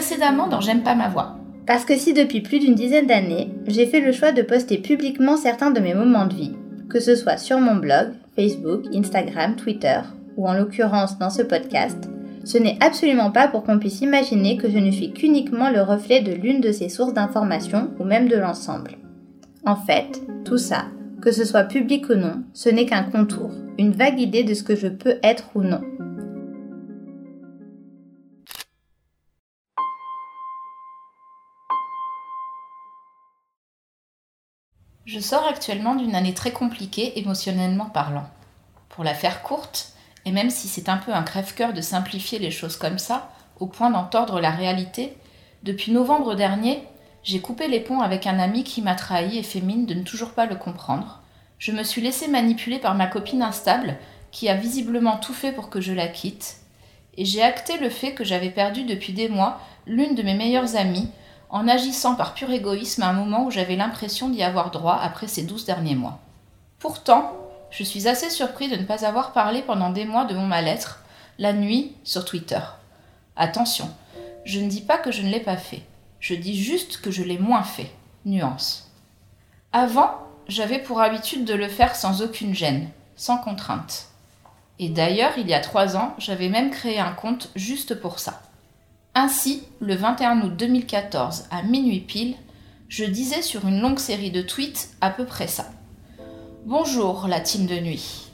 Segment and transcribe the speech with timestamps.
[0.00, 1.36] précédemment dans J'aime pas ma voix.
[1.66, 5.36] Parce que si depuis plus d'une dizaine d'années, j'ai fait le choix de poster publiquement
[5.36, 6.56] certains de mes moments de vie,
[6.88, 10.00] que ce soit sur mon blog, Facebook, Instagram, Twitter,
[10.38, 12.08] ou en l'occurrence dans ce podcast,
[12.44, 16.22] ce n'est absolument pas pour qu'on puisse imaginer que je ne suis qu'uniquement le reflet
[16.22, 18.92] de l'une de ces sources d'information ou même de l'ensemble.
[19.66, 20.86] En fait, tout ça,
[21.20, 24.62] que ce soit public ou non, ce n'est qu'un contour, une vague idée de ce
[24.62, 25.82] que je peux être ou non.
[35.12, 38.28] Je sors actuellement d'une année très compliquée émotionnellement parlant.
[38.90, 42.52] Pour la faire courte, et même si c'est un peu un crève-cœur de simplifier les
[42.52, 45.16] choses comme ça, au point d'en tordre la réalité,
[45.64, 46.84] depuis novembre dernier,
[47.24, 50.04] j'ai coupé les ponts avec un ami qui m'a trahi et fait mine de ne
[50.04, 51.20] toujours pas le comprendre.
[51.58, 53.96] Je me suis laissé manipuler par ma copine instable,
[54.30, 56.58] qui a visiblement tout fait pour que je la quitte,
[57.16, 60.76] et j'ai acté le fait que j'avais perdu depuis des mois l'une de mes meilleures
[60.76, 61.10] amies,
[61.50, 65.28] en agissant par pur égoïsme à un moment où j'avais l'impression d'y avoir droit après
[65.28, 66.20] ces douze derniers mois.
[66.78, 67.32] Pourtant,
[67.70, 71.00] je suis assez surpris de ne pas avoir parlé pendant des mois de mon mal-être,
[71.38, 72.60] la nuit, sur Twitter.
[73.36, 73.90] Attention,
[74.44, 75.82] je ne dis pas que je ne l'ai pas fait,
[76.20, 77.90] je dis juste que je l'ai moins fait.
[78.26, 78.90] Nuance.
[79.72, 80.10] Avant,
[80.46, 84.08] j'avais pour habitude de le faire sans aucune gêne, sans contrainte.
[84.78, 88.42] Et d'ailleurs, il y a trois ans, j'avais même créé un compte juste pour ça.
[89.16, 92.36] Ainsi, le 21 août 2014, à minuit pile,
[92.88, 95.66] je disais sur une longue série de tweets à peu près ça.
[96.64, 98.30] Bonjour la team de nuit.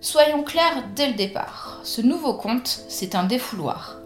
[0.00, 3.96] Soyons clairs dès le départ, ce nouveau compte, c'est un défouloir.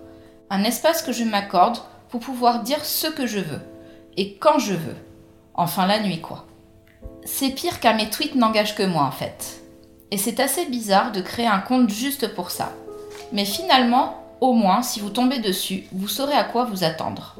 [0.48, 1.76] Un espace que je m'accorde
[2.08, 3.60] pour pouvoir dire ce que je veux,
[4.16, 4.96] et quand je veux.
[5.52, 6.46] Enfin la nuit quoi.
[7.26, 9.62] C'est pire car mes tweets n'engagent que moi en fait.
[10.10, 12.72] Et c'est assez bizarre de créer un compte juste pour ça.
[13.34, 17.36] Mais finalement, au moins, si vous tombez dessus, vous saurez à quoi vous attendre.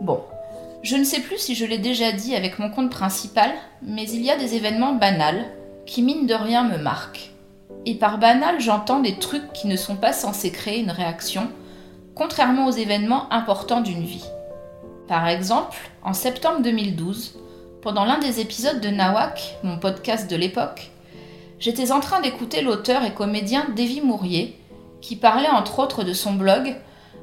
[0.00, 0.20] Bon,
[0.82, 3.50] je ne sais plus si je l'ai déjà dit avec mon compte principal,
[3.82, 5.44] mais il y a des événements banals
[5.86, 7.32] qui, mine de rien, me marquent.
[7.86, 11.48] Et par banal, j'entends des trucs qui ne sont pas censés créer une réaction,
[12.14, 14.24] contrairement aux événements importants d'une vie.
[15.08, 17.38] Par exemple, en septembre 2012,
[17.82, 20.90] pendant l'un des épisodes de Nawak, mon podcast de l'époque,
[21.58, 24.57] j'étais en train d'écouter l'auteur et comédien Davy Mourier,
[25.00, 26.76] qui parlait entre autres de son blog,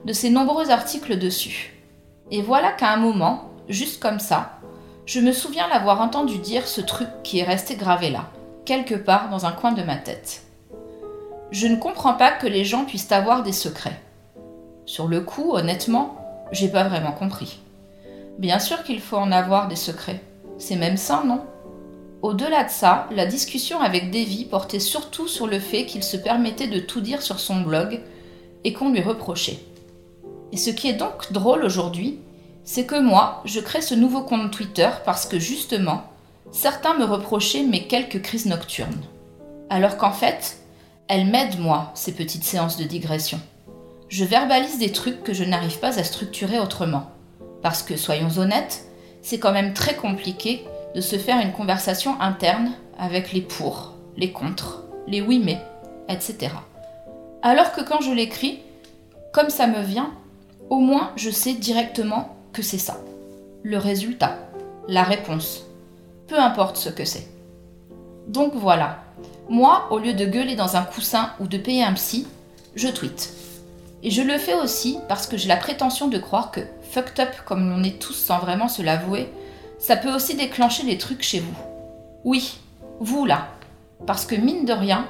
[0.05, 1.73] de ses nombreux articles dessus.
[2.31, 4.59] Et voilà qu'à un moment, juste comme ça,
[5.05, 8.29] je me souviens l'avoir entendu dire ce truc qui est resté gravé là,
[8.65, 10.43] quelque part dans un coin de ma tête.
[11.51, 14.01] Je ne comprends pas que les gens puissent avoir des secrets.
[14.85, 16.17] Sur le coup, honnêtement,
[16.51, 17.59] j'ai pas vraiment compris.
[18.39, 20.21] Bien sûr qu'il faut en avoir des secrets.
[20.57, 21.45] C'est même ça, non?
[22.21, 26.67] Au-delà de ça, la discussion avec Davy portait surtout sur le fait qu'il se permettait
[26.67, 28.01] de tout dire sur son blog
[28.63, 29.59] et qu'on lui reprochait.
[30.51, 32.19] Et ce qui est donc drôle aujourd'hui,
[32.63, 36.03] c'est que moi, je crée ce nouveau compte Twitter parce que justement,
[36.51, 39.03] certains me reprochaient mes quelques crises nocturnes.
[39.69, 40.57] Alors qu'en fait,
[41.07, 43.39] elles m'aident moi, ces petites séances de digression.
[44.09, 47.11] Je verbalise des trucs que je n'arrive pas à structurer autrement.
[47.61, 48.85] Parce que, soyons honnêtes,
[49.21, 54.31] c'est quand même très compliqué de se faire une conversation interne avec les pour, les
[54.31, 55.59] contre, les oui mais,
[56.07, 56.53] etc.
[57.41, 58.61] Alors que quand je l'écris,
[59.33, 60.11] comme ça me vient,
[60.69, 62.97] au moins je sais directement que c'est ça.
[63.63, 64.37] Le résultat,
[64.87, 65.65] la réponse,
[66.27, 67.27] peu importe ce que c'est.
[68.27, 69.03] Donc voilà,
[69.49, 72.25] moi, au lieu de gueuler dans un coussin ou de payer un psy,
[72.75, 73.33] je tweete.
[74.01, 76.61] Et je le fais aussi parce que j'ai la prétention de croire que,
[76.91, 79.29] fucked up comme l'on est tous sans vraiment se l'avouer,
[79.79, 81.55] ça peut aussi déclencher des trucs chez vous.
[82.23, 82.57] Oui,
[82.99, 83.47] vous là.
[84.05, 85.07] Parce que mine de rien,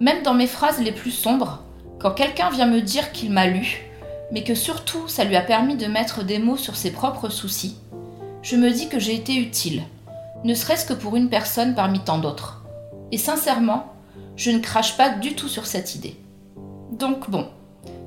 [0.00, 1.62] même dans mes phrases les plus sombres,
[1.98, 3.82] quand quelqu'un vient me dire qu'il m'a lu,
[4.32, 7.76] mais que surtout ça lui a permis de mettre des mots sur ses propres soucis,
[8.42, 9.82] je me dis que j'ai été utile,
[10.44, 12.62] ne serait-ce que pour une personne parmi tant d'autres.
[13.10, 13.92] Et sincèrement,
[14.36, 16.16] je ne crache pas du tout sur cette idée.
[16.92, 17.48] Donc bon,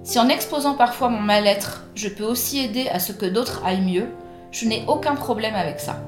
[0.04, 3.82] si en exposant parfois mon mal-être, je peux aussi aider à ce que d'autres aillent
[3.82, 4.08] mieux,
[4.52, 6.00] je n'ai aucun problème avec ça.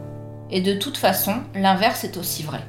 [0.52, 2.62] Et de toute façon, l'inverse est aussi vrai.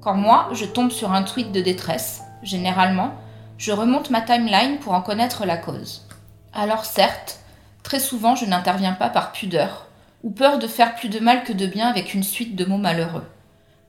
[0.00, 3.14] Quand moi, je tombe sur un tweet de détresse, généralement,
[3.58, 6.06] je remonte ma timeline pour en connaître la cause.
[6.52, 7.40] Alors certes,
[7.82, 9.86] très souvent je n'interviens pas par pudeur,
[10.22, 12.78] ou peur de faire plus de mal que de bien avec une suite de mots
[12.78, 13.26] malheureux.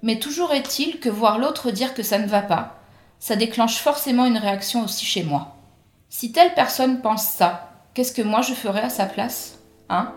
[0.03, 2.79] Mais toujours est-il que voir l'autre dire que ça ne va pas,
[3.19, 5.55] ça déclenche forcément une réaction aussi chez moi.
[6.09, 9.57] Si telle personne pense ça, qu'est-ce que moi je ferais à sa place
[9.89, 10.13] Hein?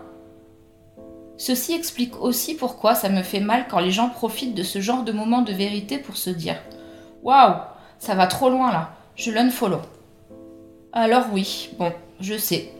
[1.39, 5.03] Ceci explique aussi pourquoi ça me fait mal quand les gens profitent de ce genre
[5.03, 6.57] de moment de vérité pour se dire
[7.23, 7.55] Waouh,
[7.97, 9.79] ça va trop loin là, je l'unfollow.
[10.91, 12.73] Alors oui, bon, je sais.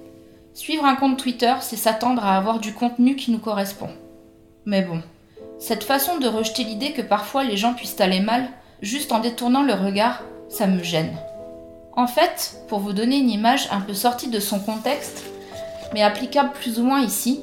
[0.54, 3.92] Suivre un compte Twitter, c'est s'attendre à avoir du contenu qui nous correspond.
[4.66, 5.02] Mais bon,
[5.58, 8.50] cette façon de rejeter l'idée que parfois les gens puissent aller mal,
[8.82, 11.16] juste en détournant le regard, ça me gêne.
[11.96, 15.24] En fait, pour vous donner une image un peu sortie de son contexte,
[15.94, 17.40] mais applicable plus ou moins ici,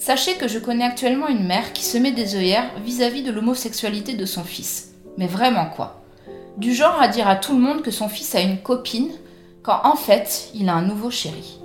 [0.00, 4.14] sachez que je connais actuellement une mère qui se met des œillères vis-à-vis de l'homosexualité
[4.14, 4.94] de son fils.
[5.18, 6.02] Mais vraiment quoi?
[6.56, 9.10] Du genre à dire à tout le monde que son fils a une copine,
[9.62, 11.60] quand en fait, il a un nouveau chéri.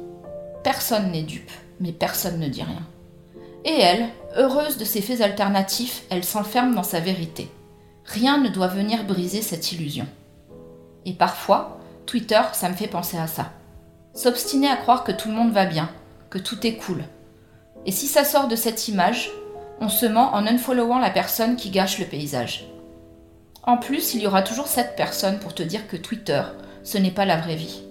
[0.63, 2.83] Personne n'est dupe, mais personne ne dit rien.
[3.63, 7.49] Et elle, heureuse de ses faits alternatifs, elle s'enferme dans sa vérité.
[8.03, 10.05] Rien ne doit venir briser cette illusion.
[11.05, 13.53] Et parfois, Twitter, ça me fait penser à ça.
[14.13, 15.89] S'obstiner à croire que tout le monde va bien,
[16.29, 17.03] que tout est cool.
[17.85, 19.29] Et si ça sort de cette image,
[19.79, 22.65] on se ment en unfollowant la personne qui gâche le paysage.
[23.63, 26.41] En plus, il y aura toujours cette personne pour te dire que Twitter,
[26.83, 27.81] ce n'est pas la vraie vie.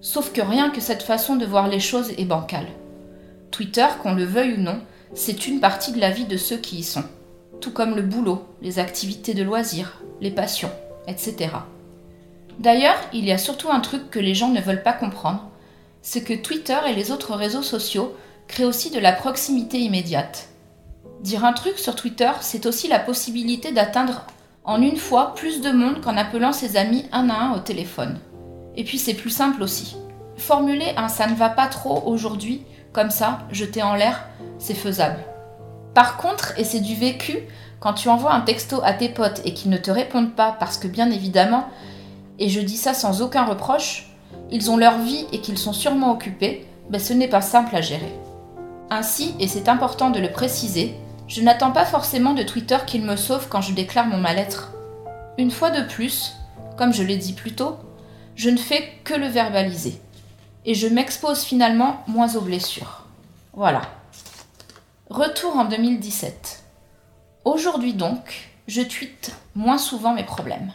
[0.00, 2.68] Sauf que rien que cette façon de voir les choses est bancale.
[3.50, 4.80] Twitter, qu'on le veuille ou non,
[5.14, 7.04] c'est une partie de la vie de ceux qui y sont.
[7.60, 10.70] Tout comme le boulot, les activités de loisirs, les passions,
[11.08, 11.50] etc.
[12.58, 15.48] D'ailleurs, il y a surtout un truc que les gens ne veulent pas comprendre,
[16.02, 18.14] c'est que Twitter et les autres réseaux sociaux
[18.48, 20.48] créent aussi de la proximité immédiate.
[21.20, 24.24] Dire un truc sur Twitter, c'est aussi la possibilité d'atteindre
[24.64, 28.18] en une fois plus de monde qu'en appelant ses amis un à un au téléphone.
[28.76, 29.96] Et puis c'est plus simple aussi.
[30.36, 32.62] Formuler un ça ne va pas trop aujourd'hui,
[32.92, 34.26] comme ça, jeter en l'air,
[34.58, 35.18] c'est faisable.
[35.94, 37.38] Par contre, et c'est du vécu,
[37.80, 40.78] quand tu envoies un texto à tes potes et qu'ils ne te répondent pas parce
[40.78, 41.68] que bien évidemment,
[42.38, 44.10] et je dis ça sans aucun reproche,
[44.50, 47.80] ils ont leur vie et qu'ils sont sûrement occupés, ben ce n'est pas simple à
[47.80, 48.12] gérer.
[48.90, 50.94] Ainsi, et c'est important de le préciser,
[51.26, 54.72] je n'attends pas forcément de Twitter qu'il me sauve quand je déclare mon mal-être.
[55.36, 56.34] Une fois de plus,
[56.76, 57.76] comme je l'ai dit plus tôt,
[58.34, 60.00] je ne fais que le verbaliser.
[60.64, 63.04] Et je m'expose finalement moins aux blessures.
[63.52, 63.82] Voilà.
[65.10, 66.64] Retour en 2017.
[67.44, 70.72] Aujourd'hui donc, je tweete moins souvent mes problèmes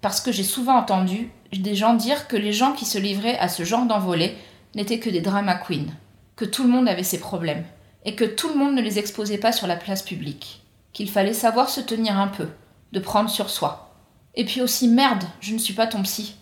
[0.00, 3.48] parce que j'ai souvent entendu des gens dire que les gens qui se livraient à
[3.48, 4.36] ce genre d'envolée
[4.74, 5.92] n'étaient que des drama queens,
[6.40, 7.66] que tout le monde avait ses problèmes,
[8.06, 10.64] et que tout le monde ne les exposait pas sur la place publique,
[10.94, 12.48] qu'il fallait savoir se tenir un peu,
[12.92, 13.94] de prendre sur soi.
[14.34, 16.36] Et puis aussi, merde, je ne suis pas ton psy.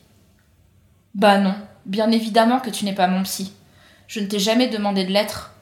[1.17, 3.53] Bah non, bien évidemment que tu n'es pas mon psy.
[4.07, 5.55] Je ne t'ai jamais demandé de l'être.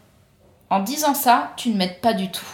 [0.68, 2.44] En disant ça, tu ne m'aides pas du tout.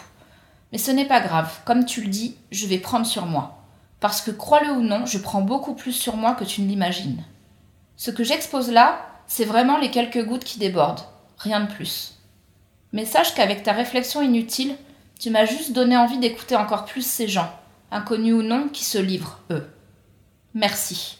[0.71, 3.59] Mais ce n'est pas grave, comme tu le dis, je vais prendre sur moi
[4.03, 7.23] parce que crois-le ou non, je prends beaucoup plus sur moi que tu ne l'imagines.
[7.97, 8.99] Ce que j'expose là,
[9.29, 11.05] c'est vraiment les quelques gouttes qui débordent,
[11.43, 12.19] rien de plus.
[12.93, 14.77] Mais sache qu'avec ta réflexion inutile,
[15.19, 17.51] tu m'as juste donné envie d'écouter encore plus ces gens,
[17.91, 19.69] inconnus ou non, qui se livrent, eux.
[20.55, 21.19] Merci.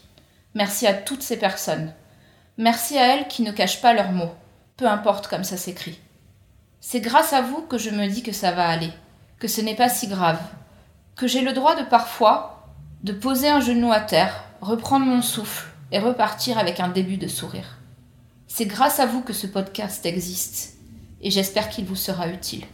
[0.55, 1.93] Merci à toutes ces personnes.
[2.57, 4.33] Merci à elles qui ne cachent pas leurs mots,
[4.77, 5.99] peu importe comme ça s'écrit.
[6.79, 8.91] C'est grâce à vous que je me dis que ça va aller,
[9.39, 10.41] que ce n'est pas si grave,
[11.15, 12.67] que j'ai le droit de parfois,
[13.03, 17.27] de poser un genou à terre, reprendre mon souffle et repartir avec un début de
[17.27, 17.77] sourire.
[18.55, 20.75] C'est grâce à vous que ce podcast existe
[21.23, 22.65] et j'espère qu'il vous sera utile.